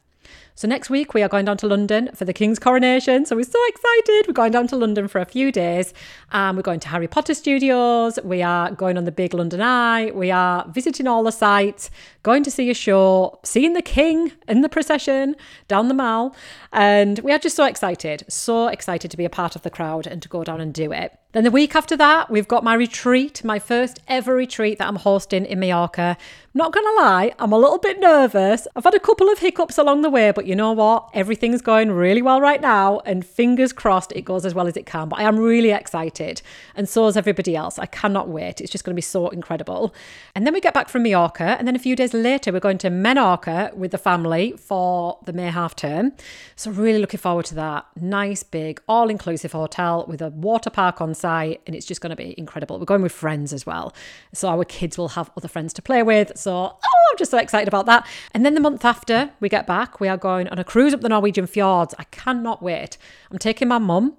So 0.55 0.67
next 0.67 0.89
week 0.89 1.13
we 1.13 1.23
are 1.23 1.29
going 1.29 1.45
down 1.45 1.57
to 1.57 1.67
London 1.67 2.09
for 2.13 2.25
the 2.25 2.33
King's 2.33 2.59
coronation. 2.59 3.25
So 3.25 3.35
we're 3.35 3.43
so 3.43 3.59
excited. 3.67 4.27
We're 4.27 4.33
going 4.33 4.51
down 4.51 4.67
to 4.67 4.75
London 4.75 5.07
for 5.07 5.19
a 5.19 5.25
few 5.25 5.51
days. 5.51 5.93
Um, 6.31 6.55
we're 6.55 6.61
going 6.61 6.81
to 6.81 6.89
Harry 6.89 7.07
Potter 7.07 7.33
Studios. 7.33 8.19
We 8.23 8.41
are 8.41 8.71
going 8.71 8.97
on 8.97 9.05
the 9.05 9.11
big 9.11 9.33
London 9.33 9.61
Eye. 9.61 10.11
We 10.11 10.29
are 10.29 10.67
visiting 10.69 11.07
all 11.07 11.23
the 11.23 11.31
sights, 11.31 11.89
going 12.23 12.43
to 12.43 12.51
see 12.51 12.69
a 12.69 12.73
show, 12.73 13.39
seeing 13.43 13.73
the 13.73 13.81
King 13.81 14.33
in 14.47 14.61
the 14.61 14.69
procession 14.69 15.35
down 15.67 15.87
the 15.87 15.93
Mall. 15.93 16.35
And 16.73 17.19
we 17.19 17.31
are 17.31 17.39
just 17.39 17.55
so 17.55 17.65
excited, 17.65 18.25
so 18.27 18.67
excited 18.67 19.09
to 19.11 19.17
be 19.17 19.25
a 19.25 19.29
part 19.29 19.55
of 19.55 19.61
the 19.61 19.69
crowd 19.69 20.05
and 20.05 20.21
to 20.21 20.29
go 20.29 20.43
down 20.43 20.61
and 20.61 20.73
do 20.73 20.91
it. 20.91 21.17
Then 21.33 21.45
the 21.45 21.51
week 21.51 21.75
after 21.75 21.95
that, 21.95 22.29
we've 22.29 22.47
got 22.47 22.61
my 22.61 22.73
retreat, 22.73 23.41
my 23.43 23.57
first 23.57 23.99
ever 24.09 24.35
retreat 24.35 24.79
that 24.79 24.87
I'm 24.89 24.97
hosting 24.97 25.45
in 25.45 25.59
Mallorca. 25.59 26.17
Not 26.53 26.73
gonna 26.73 26.91
lie, 26.97 27.31
I'm 27.39 27.53
a 27.53 27.57
little 27.57 27.77
bit 27.77 28.01
nervous. 28.01 28.67
I've 28.75 28.83
had 28.83 28.95
a 28.95 28.99
couple 28.99 29.29
of 29.29 29.39
hiccups 29.39 29.77
along 29.77 30.01
the 30.01 30.09
way, 30.09 30.31
but 30.31 30.45
you 30.51 30.55
know 30.57 30.73
what? 30.73 31.09
Everything's 31.13 31.61
going 31.61 31.93
really 31.93 32.21
well 32.21 32.41
right 32.41 32.59
now, 32.59 32.99
and 33.05 33.25
fingers 33.25 33.71
crossed 33.71 34.11
it 34.11 34.23
goes 34.23 34.45
as 34.45 34.53
well 34.53 34.67
as 34.67 34.75
it 34.75 34.85
can. 34.85 35.07
But 35.07 35.19
I 35.19 35.23
am 35.23 35.39
really 35.39 35.71
excited, 35.71 36.41
and 36.75 36.89
so 36.89 37.07
is 37.07 37.15
everybody 37.15 37.55
else. 37.55 37.79
I 37.79 37.85
cannot 37.85 38.27
wait. 38.27 38.59
It's 38.59 38.69
just 38.69 38.83
gonna 38.83 38.95
be 38.95 39.01
so 39.01 39.29
incredible. 39.29 39.95
And 40.35 40.45
then 40.45 40.53
we 40.53 40.59
get 40.59 40.73
back 40.73 40.89
from 40.89 41.03
Mallorca, 41.03 41.55
and 41.57 41.65
then 41.65 41.73
a 41.77 41.79
few 41.79 41.95
days 41.95 42.13
later, 42.13 42.51
we're 42.51 42.59
going 42.59 42.79
to 42.79 42.89
Menorca 42.89 43.73
with 43.75 43.91
the 43.91 43.97
family 43.97 44.53
for 44.57 45.19
the 45.23 45.31
May 45.31 45.49
half 45.51 45.73
term. 45.73 46.11
So, 46.57 46.69
really 46.69 46.99
looking 46.99 47.21
forward 47.21 47.45
to 47.45 47.55
that. 47.55 47.85
Nice, 47.95 48.43
big, 48.43 48.81
all 48.89 49.09
inclusive 49.09 49.53
hotel 49.53 50.03
with 50.05 50.21
a 50.21 50.31
water 50.31 50.69
park 50.69 50.99
on 50.99 51.13
site, 51.13 51.61
and 51.65 51.77
it's 51.77 51.85
just 51.85 52.01
going 52.01 52.09
to 52.09 52.17
be 52.17 52.35
incredible. 52.37 52.77
We're 52.77 52.83
going 52.83 53.03
with 53.03 53.13
friends 53.13 53.53
as 53.53 53.65
well. 53.65 53.93
So, 54.33 54.49
our 54.49 54.65
kids 54.65 54.97
will 54.97 55.09
have 55.09 55.31
other 55.37 55.47
friends 55.47 55.71
to 55.75 55.81
play 55.81 56.03
with. 56.03 56.33
So, 56.35 56.51
oh, 56.51 57.07
I'm 57.11 57.17
just 57.17 57.31
so 57.31 57.37
excited 57.37 57.69
about 57.69 57.85
that. 57.85 58.05
And 58.33 58.45
then 58.45 58.53
the 58.53 58.59
month 58.59 58.83
after 58.83 59.31
we 59.39 59.47
get 59.47 59.65
back, 59.65 60.01
we 60.01 60.09
are 60.09 60.17
going 60.17 60.30
going 60.31 60.47
on 60.47 60.59
a 60.59 60.63
cruise 60.63 60.93
up 60.93 61.01
the 61.01 61.09
Norwegian 61.09 61.45
fjords. 61.45 61.93
I 61.99 62.05
cannot 62.05 62.63
wait. 62.63 62.97
I'm 63.29 63.37
taking 63.37 63.67
my 63.67 63.79
mum. 63.79 64.15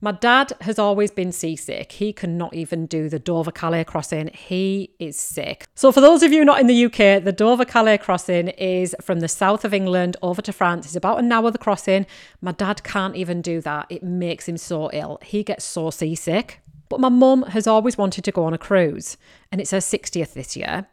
My 0.00 0.12
dad 0.12 0.52
has 0.62 0.78
always 0.78 1.10
been 1.10 1.30
seasick. 1.30 1.92
He 1.92 2.12
cannot 2.12 2.54
even 2.54 2.86
do 2.86 3.10
the 3.10 3.18
Dover 3.18 3.52
Calais 3.52 3.84
crossing. 3.84 4.28
He 4.28 4.94
is 4.98 5.16
sick. 5.16 5.66
So, 5.74 5.92
for 5.92 6.00
those 6.00 6.22
of 6.22 6.32
you 6.32 6.42
not 6.42 6.58
in 6.58 6.68
the 6.68 6.86
UK, 6.86 7.22
the 7.22 7.34
Dover 7.36 7.66
Calais 7.66 7.98
crossing 7.98 8.48
is 8.48 8.96
from 9.00 9.20
the 9.20 9.28
south 9.28 9.64
of 9.64 9.74
England 9.74 10.16
over 10.22 10.40
to 10.42 10.52
France. 10.52 10.86
It's 10.86 10.96
about 10.96 11.18
an 11.18 11.30
hour 11.30 11.50
the 11.50 11.58
crossing. 11.58 12.06
My 12.40 12.52
dad 12.52 12.82
can't 12.82 13.14
even 13.14 13.42
do 13.42 13.60
that. 13.60 13.86
It 13.90 14.02
makes 14.02 14.48
him 14.48 14.56
so 14.56 14.90
ill. 14.92 15.18
He 15.22 15.44
gets 15.44 15.66
so 15.66 15.90
seasick. 15.90 16.60
But 16.88 17.00
my 17.00 17.10
mum 17.10 17.42
has 17.56 17.66
always 17.66 17.96
wanted 17.96 18.24
to 18.24 18.32
go 18.32 18.44
on 18.44 18.54
a 18.54 18.58
cruise, 18.58 19.16
and 19.50 19.60
it's 19.60 19.70
her 19.70 19.78
60th 19.78 20.32
this 20.32 20.56
year. 20.56 20.88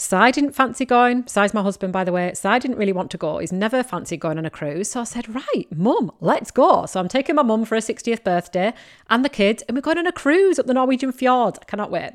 Si 0.00 0.32
didn't 0.32 0.52
fancy 0.52 0.86
going. 0.86 1.26
Si's 1.26 1.52
my 1.52 1.60
husband, 1.60 1.92
by 1.92 2.04
the 2.04 2.10
way. 2.10 2.32
So 2.32 2.48
I 2.48 2.58
didn't 2.58 2.78
really 2.78 2.90
want 2.90 3.10
to 3.10 3.18
go. 3.18 3.36
He's 3.36 3.52
never 3.52 3.82
fancied 3.82 4.18
going 4.18 4.38
on 4.38 4.46
a 4.46 4.50
cruise. 4.50 4.90
So 4.90 5.02
I 5.02 5.04
said, 5.04 5.28
right, 5.28 5.66
mum, 5.70 6.10
let's 6.20 6.50
go. 6.50 6.86
So 6.86 7.00
I'm 7.00 7.08
taking 7.08 7.34
my 7.34 7.42
mum 7.42 7.66
for 7.66 7.74
her 7.74 7.82
60th 7.82 8.24
birthday 8.24 8.72
and 9.10 9.22
the 9.22 9.28
kids, 9.28 9.62
and 9.68 9.76
we're 9.76 9.82
going 9.82 9.98
on 9.98 10.06
a 10.06 10.12
cruise 10.12 10.58
up 10.58 10.64
the 10.64 10.72
Norwegian 10.72 11.12
fjords. 11.12 11.58
I 11.60 11.66
cannot 11.66 11.90
wait. 11.90 12.12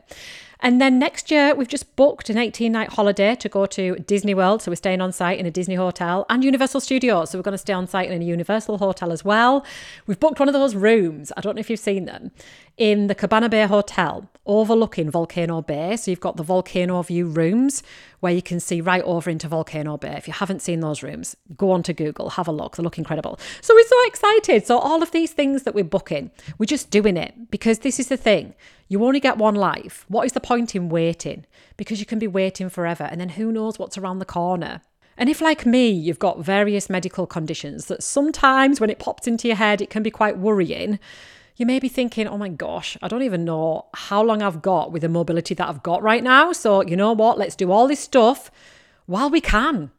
And 0.62 0.82
then 0.82 0.98
next 0.98 1.30
year, 1.30 1.54
we've 1.54 1.68
just 1.68 1.96
booked 1.96 2.30
an 2.32 2.39
18 2.39 2.72
night 2.72 2.89
holiday 2.89 3.36
to 3.36 3.48
go 3.48 3.68
to 3.68 3.98
Disney 3.98 4.34
World. 4.34 4.63
So 4.63 4.72
we're 4.72 4.77
staying 4.77 5.00
on 5.00 5.12
site 5.12 5.38
in 5.38 5.46
a 5.46 5.51
Disney 5.51 5.75
hotel 5.75 6.25
and 6.27 6.44
Universal 6.44 6.82
Studios. 6.82 7.30
So 7.30 7.38
we're 7.38 7.44
going 7.44 7.54
to 7.54 7.60
stay 7.60 7.74
on 7.74 7.86
site 7.86 8.10
in 8.10 8.20
a 8.20 8.25
Universal 8.25 8.80
hotel 8.80 9.12
as 9.12 9.24
well. 9.24 9.63
We've 10.08 10.20
booked 10.20 10.39
one 10.39 10.50
of 10.50 10.54
those 10.54 10.74
rooms. 10.74 11.32
I 11.38 11.42
don't 11.42 11.56
know 11.56 11.60
if 11.60 11.70
you've 11.70 11.80
seen 11.80 12.06
them 12.06 12.32
in 12.77 13.08
the 13.08 13.15
Cabana 13.15 13.50
Bay 13.50 13.65
Hotel 13.65 14.29
overlooking 14.46 15.10
Volcano 15.10 15.62
Bay. 15.62 15.98
So 15.98 16.12
you've 16.12 16.20
got 16.20 16.38
the 16.38 16.44
volcano 16.44 17.01
view 17.01 17.27
rooms 17.27 17.82
where 18.20 18.34
you 18.34 18.41
can 18.41 18.60
see 18.60 18.82
right 18.82 19.03
over 19.03 19.29
into 19.29 19.48
Volcano 19.48 19.98
Bay. 19.98 20.13
If 20.17 20.27
you 20.27 20.34
haven't 20.34 20.62
seen 20.62 20.82
those 20.82 21.01
rooms, 21.01 21.36
go 21.58 21.72
on 21.72 21.84
to 21.84 21.94
Google, 21.94 22.32
have 22.32 22.48
a 22.48 22.51
look. 22.51 22.75
They 22.75 22.84
look 22.84 22.98
incredible. 22.98 23.39
So 23.62 23.74
we're 23.74 23.88
so 23.88 24.05
excited. 24.05 24.67
So 24.67 24.77
all 24.77 25.01
of 25.01 25.12
these 25.12 25.32
things 25.32 25.63
that 25.63 25.74
we're 25.74 25.84
booking, 25.84 26.32
we're 26.58 26.65
just 26.65 26.91
doing 26.91 27.17
it 27.17 27.50
because 27.50 27.79
this 27.79 28.00
is 28.00 28.08
the 28.08 28.17
thing. 28.17 28.53
You 28.88 29.03
only 29.03 29.20
get 29.20 29.38
one 29.38 29.55
life. 29.55 30.05
What 30.08 30.25
is 30.25 30.34
the 30.34 30.39
point 30.39 30.75
in 30.75 30.89
waiting? 30.89 31.46
Because 31.77 32.00
you 32.00 32.05
can 32.05 32.20
be 32.20 32.27
waiting 32.27 32.70
forever 32.70 33.05
and 33.05 33.20
then 33.20 33.29
who 33.29 33.51
knows 33.51 33.79
what's 33.79 33.98
around 33.98 34.20
the 34.20 34.25
corner. 34.25 34.82
And 35.17 35.29
if, 35.29 35.39
like 35.39 35.65
me, 35.65 35.89
you've 35.89 36.20
got 36.20 36.44
various 36.44 36.89
medical 36.89 37.25
conditions 37.25 37.86
that 37.86 38.03
sometimes 38.03 38.82
when 38.82 38.89
it 38.89 39.00
pops 39.00 39.27
into 39.27 39.48
your 39.48 39.55
head, 39.55 39.82
it 39.82 39.89
can 39.89 40.03
be 40.03 40.12
quite 40.12 40.38
worrying, 40.38 41.00
you 41.57 41.65
may 41.65 41.79
be 41.79 41.88
thinking, 41.88 42.27
oh 42.27 42.38
my 42.38 42.50
gosh, 42.50 42.97
I 43.01 43.07
don't 43.07 43.24
even 43.24 43.45
know 43.45 43.85
how 43.93 44.21
long 44.21 44.41
I've 44.41 44.62
got 44.62 44.91
with 44.91 45.01
the 45.01 45.09
mobility 45.09 45.53
that 45.53 45.67
I've 45.67 45.83
got 45.83 46.03
right 46.03 46.24
now. 46.24 46.51
So, 46.51 46.81
you 46.81 46.95
know 46.95 47.13
what? 47.13 47.38
Let's 47.38 47.55
do 47.55 47.71
all 47.71 47.88
this 47.88 48.00
stuff 48.00 48.51
while 49.05 49.29
we 49.29 49.41
can. 49.41 49.91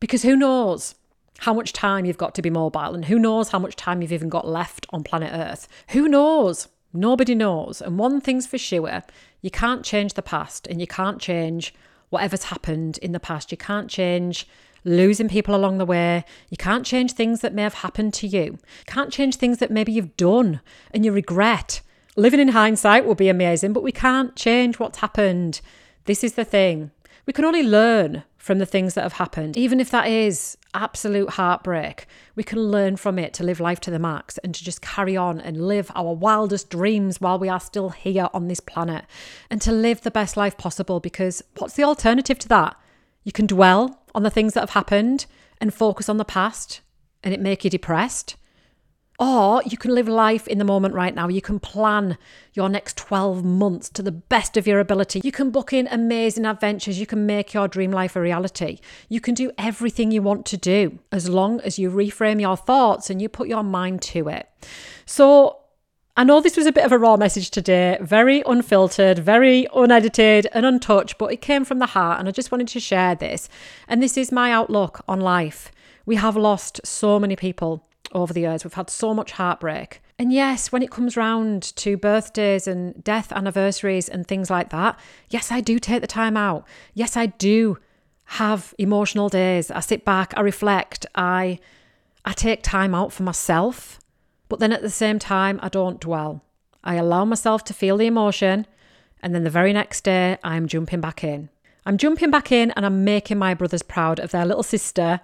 Because 0.00 0.22
who 0.22 0.36
knows 0.36 0.94
how 1.38 1.52
much 1.52 1.72
time 1.72 2.04
you've 2.04 2.18
got 2.18 2.34
to 2.36 2.42
be 2.42 2.50
mobile 2.50 2.94
and 2.94 3.04
who 3.04 3.18
knows 3.18 3.50
how 3.50 3.58
much 3.58 3.76
time 3.76 4.00
you've 4.00 4.12
even 4.12 4.28
got 4.28 4.46
left 4.46 4.86
on 4.90 5.04
planet 5.04 5.30
Earth. 5.32 5.68
Who 5.88 6.08
knows? 6.08 6.68
Nobody 6.92 7.34
knows. 7.34 7.82
And 7.82 7.98
one 7.98 8.20
thing's 8.20 8.46
for 8.46 8.58
sure 8.58 9.02
you 9.40 9.50
can't 9.50 9.84
change 9.84 10.14
the 10.14 10.22
past 10.22 10.66
and 10.66 10.80
you 10.80 10.86
can't 10.86 11.20
change 11.20 11.74
whatever's 12.10 12.44
happened 12.44 12.98
in 12.98 13.12
the 13.12 13.20
past. 13.20 13.50
You 13.50 13.58
can't 13.58 13.90
change 13.90 14.46
losing 14.84 15.28
people 15.28 15.54
along 15.54 15.78
the 15.78 15.86
way. 15.86 16.24
You 16.50 16.56
can't 16.56 16.86
change 16.86 17.12
things 17.12 17.40
that 17.40 17.54
may 17.54 17.62
have 17.62 17.74
happened 17.74 18.14
to 18.14 18.26
you. 18.26 18.58
Can't 18.86 19.12
change 19.12 19.36
things 19.36 19.58
that 19.58 19.70
maybe 19.70 19.92
you've 19.92 20.16
done 20.16 20.60
and 20.92 21.04
you 21.04 21.12
regret. 21.12 21.80
Living 22.16 22.40
in 22.40 22.48
hindsight 22.48 23.06
will 23.06 23.14
be 23.14 23.28
amazing, 23.28 23.72
but 23.72 23.82
we 23.82 23.92
can't 23.92 24.36
change 24.36 24.78
what's 24.78 24.98
happened. 24.98 25.60
This 26.04 26.22
is 26.22 26.34
the 26.34 26.44
thing. 26.44 26.90
We 27.26 27.32
can 27.32 27.44
only 27.44 27.62
learn 27.62 28.24
from 28.36 28.58
the 28.58 28.66
things 28.66 28.94
that 28.94 29.02
have 29.02 29.14
happened, 29.14 29.56
even 29.56 29.78
if 29.78 29.90
that 29.90 30.08
is 30.08 30.58
absolute 30.74 31.30
heartbreak. 31.30 32.06
We 32.34 32.42
can 32.42 32.58
learn 32.58 32.96
from 32.96 33.18
it 33.18 33.32
to 33.34 33.44
live 33.44 33.60
life 33.60 33.78
to 33.80 33.90
the 33.92 34.00
max 34.00 34.36
and 34.38 34.52
to 34.52 34.64
just 34.64 34.82
carry 34.82 35.16
on 35.16 35.40
and 35.40 35.68
live 35.68 35.92
our 35.94 36.12
wildest 36.12 36.68
dreams 36.68 37.20
while 37.20 37.38
we 37.38 37.48
are 37.48 37.60
still 37.60 37.90
here 37.90 38.28
on 38.34 38.48
this 38.48 38.58
planet 38.58 39.04
and 39.48 39.62
to 39.62 39.70
live 39.70 40.00
the 40.00 40.10
best 40.10 40.36
life 40.36 40.56
possible 40.56 40.98
because 40.98 41.42
what's 41.58 41.74
the 41.74 41.84
alternative 41.84 42.38
to 42.40 42.48
that? 42.48 42.76
You 43.22 43.30
can 43.30 43.46
dwell 43.46 44.01
on 44.14 44.22
the 44.22 44.30
things 44.30 44.54
that 44.54 44.60
have 44.60 44.70
happened 44.70 45.26
and 45.60 45.72
focus 45.72 46.08
on 46.08 46.16
the 46.16 46.24
past 46.24 46.80
and 47.22 47.32
it 47.32 47.40
make 47.40 47.64
you 47.64 47.70
depressed. 47.70 48.36
Or 49.18 49.62
you 49.64 49.76
can 49.76 49.94
live 49.94 50.08
life 50.08 50.48
in 50.48 50.58
the 50.58 50.64
moment 50.64 50.94
right 50.94 51.14
now. 51.14 51.28
You 51.28 51.40
can 51.40 51.60
plan 51.60 52.18
your 52.54 52.68
next 52.68 52.96
12 52.96 53.44
months 53.44 53.88
to 53.90 54.02
the 54.02 54.10
best 54.10 54.56
of 54.56 54.66
your 54.66 54.80
ability. 54.80 55.20
You 55.22 55.30
can 55.30 55.50
book 55.50 55.72
in 55.72 55.86
amazing 55.88 56.44
adventures. 56.44 56.98
You 56.98 57.06
can 57.06 57.24
make 57.24 57.54
your 57.54 57.68
dream 57.68 57.92
life 57.92 58.16
a 58.16 58.20
reality. 58.20 58.80
You 59.08 59.20
can 59.20 59.34
do 59.34 59.52
everything 59.56 60.10
you 60.10 60.22
want 60.22 60.44
to 60.46 60.56
do 60.56 60.98
as 61.12 61.28
long 61.28 61.60
as 61.60 61.78
you 61.78 61.90
reframe 61.90 62.40
your 62.40 62.56
thoughts 62.56 63.10
and 63.10 63.22
you 63.22 63.28
put 63.28 63.46
your 63.46 63.62
mind 63.62 64.02
to 64.02 64.28
it. 64.28 64.48
So, 65.06 65.61
I 66.14 66.24
know 66.24 66.42
this 66.42 66.58
was 66.58 66.66
a 66.66 66.72
bit 66.72 66.84
of 66.84 66.92
a 66.92 66.98
raw 66.98 67.16
message 67.16 67.50
today, 67.50 67.96
very 68.02 68.42
unfiltered, 68.44 69.18
very 69.18 69.66
unedited 69.74 70.46
and 70.52 70.66
untouched, 70.66 71.16
but 71.16 71.32
it 71.32 71.40
came 71.40 71.64
from 71.64 71.78
the 71.78 71.86
heart 71.86 72.20
and 72.20 72.28
I 72.28 72.32
just 72.32 72.52
wanted 72.52 72.68
to 72.68 72.80
share 72.80 73.14
this. 73.14 73.48
And 73.88 74.02
this 74.02 74.18
is 74.18 74.30
my 74.30 74.52
outlook 74.52 75.02
on 75.08 75.20
life. 75.20 75.72
We 76.04 76.16
have 76.16 76.36
lost 76.36 76.82
so 76.84 77.18
many 77.18 77.34
people 77.34 77.86
over 78.12 78.34
the 78.34 78.42
years, 78.42 78.62
we've 78.62 78.74
had 78.74 78.90
so 78.90 79.14
much 79.14 79.32
heartbreak. 79.32 80.02
And 80.18 80.34
yes, 80.34 80.70
when 80.70 80.82
it 80.82 80.90
comes 80.90 81.16
round 81.16 81.62
to 81.76 81.96
birthdays 81.96 82.68
and 82.68 83.02
death 83.02 83.32
anniversaries 83.32 84.06
and 84.06 84.26
things 84.26 84.50
like 84.50 84.68
that, 84.68 85.00
yes, 85.30 85.50
I 85.50 85.62
do 85.62 85.78
take 85.78 86.02
the 86.02 86.06
time 86.06 86.36
out. 86.36 86.68
Yes, 86.92 87.16
I 87.16 87.24
do 87.24 87.78
have 88.24 88.74
emotional 88.78 89.30
days. 89.30 89.70
I 89.70 89.80
sit 89.80 90.04
back, 90.04 90.34
I 90.36 90.42
reflect, 90.42 91.06
I 91.14 91.58
I 92.26 92.34
take 92.34 92.62
time 92.62 92.94
out 92.94 93.14
for 93.14 93.22
myself. 93.22 93.98
But 94.52 94.60
then 94.60 94.72
at 94.74 94.82
the 94.82 94.90
same 94.90 95.18
time, 95.18 95.58
I 95.62 95.70
don't 95.70 95.98
dwell. 95.98 96.44
I 96.84 96.96
allow 96.96 97.24
myself 97.24 97.64
to 97.64 97.72
feel 97.72 97.96
the 97.96 98.06
emotion, 98.06 98.66
and 99.22 99.34
then 99.34 99.44
the 99.44 99.48
very 99.48 99.72
next 99.72 100.04
day, 100.04 100.36
I'm 100.44 100.68
jumping 100.68 101.00
back 101.00 101.24
in. 101.24 101.48
I'm 101.86 101.96
jumping 101.96 102.30
back 102.30 102.52
in 102.52 102.70
and 102.72 102.84
I'm 102.84 103.02
making 103.02 103.38
my 103.38 103.54
brothers 103.54 103.80
proud 103.80 104.20
of 104.20 104.30
their 104.30 104.44
little 104.44 104.62
sister 104.62 105.20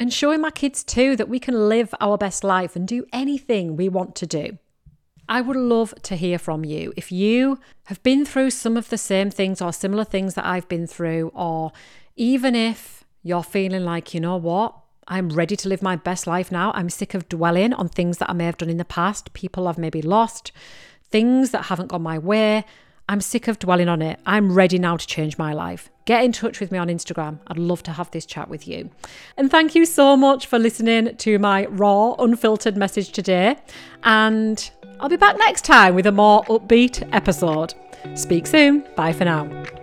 and 0.00 0.10
showing 0.10 0.40
my 0.40 0.50
kids 0.50 0.82
too 0.82 1.16
that 1.16 1.28
we 1.28 1.38
can 1.38 1.68
live 1.68 1.94
our 2.00 2.16
best 2.16 2.44
life 2.44 2.74
and 2.74 2.88
do 2.88 3.04
anything 3.12 3.76
we 3.76 3.90
want 3.90 4.14
to 4.14 4.26
do. 4.26 4.56
I 5.28 5.42
would 5.42 5.58
love 5.58 5.94
to 6.04 6.16
hear 6.16 6.38
from 6.38 6.64
you. 6.64 6.94
If 6.96 7.12
you 7.12 7.58
have 7.84 8.02
been 8.02 8.24
through 8.24 8.52
some 8.52 8.78
of 8.78 8.88
the 8.88 8.96
same 8.96 9.30
things 9.30 9.60
or 9.60 9.74
similar 9.74 10.04
things 10.04 10.32
that 10.32 10.46
I've 10.46 10.68
been 10.68 10.86
through, 10.86 11.30
or 11.34 11.72
even 12.16 12.54
if 12.54 13.04
you're 13.22 13.42
feeling 13.42 13.84
like, 13.84 14.14
you 14.14 14.20
know 14.20 14.38
what, 14.38 14.81
I'm 15.08 15.30
ready 15.30 15.56
to 15.56 15.68
live 15.68 15.82
my 15.82 15.96
best 15.96 16.26
life 16.26 16.52
now. 16.52 16.72
I'm 16.74 16.88
sick 16.88 17.14
of 17.14 17.28
dwelling 17.28 17.72
on 17.74 17.88
things 17.88 18.18
that 18.18 18.30
I 18.30 18.32
may 18.32 18.46
have 18.46 18.56
done 18.56 18.70
in 18.70 18.76
the 18.76 18.84
past, 18.84 19.32
people 19.32 19.68
I've 19.68 19.78
maybe 19.78 20.02
lost, 20.02 20.52
things 21.10 21.50
that 21.50 21.64
haven't 21.64 21.88
gone 21.88 22.02
my 22.02 22.18
way. 22.18 22.64
I'm 23.08 23.20
sick 23.20 23.48
of 23.48 23.58
dwelling 23.58 23.88
on 23.88 24.00
it. 24.00 24.20
I'm 24.24 24.52
ready 24.52 24.78
now 24.78 24.96
to 24.96 25.06
change 25.06 25.36
my 25.36 25.52
life. 25.52 25.90
Get 26.04 26.24
in 26.24 26.32
touch 26.32 26.60
with 26.60 26.72
me 26.72 26.78
on 26.78 26.88
Instagram. 26.88 27.40
I'd 27.48 27.58
love 27.58 27.82
to 27.84 27.92
have 27.92 28.10
this 28.10 28.24
chat 28.24 28.48
with 28.48 28.66
you. 28.66 28.90
And 29.36 29.50
thank 29.50 29.74
you 29.74 29.84
so 29.86 30.16
much 30.16 30.46
for 30.46 30.58
listening 30.58 31.16
to 31.16 31.38
my 31.38 31.66
raw, 31.66 32.14
unfiltered 32.18 32.76
message 32.76 33.10
today. 33.10 33.56
And 34.04 34.70
I'll 35.00 35.08
be 35.08 35.16
back 35.16 35.36
next 35.36 35.64
time 35.64 35.94
with 35.94 36.06
a 36.06 36.12
more 36.12 36.44
upbeat 36.44 37.08
episode. 37.12 37.74
Speak 38.14 38.46
soon. 38.46 38.84
Bye 38.96 39.12
for 39.12 39.24
now. 39.24 39.81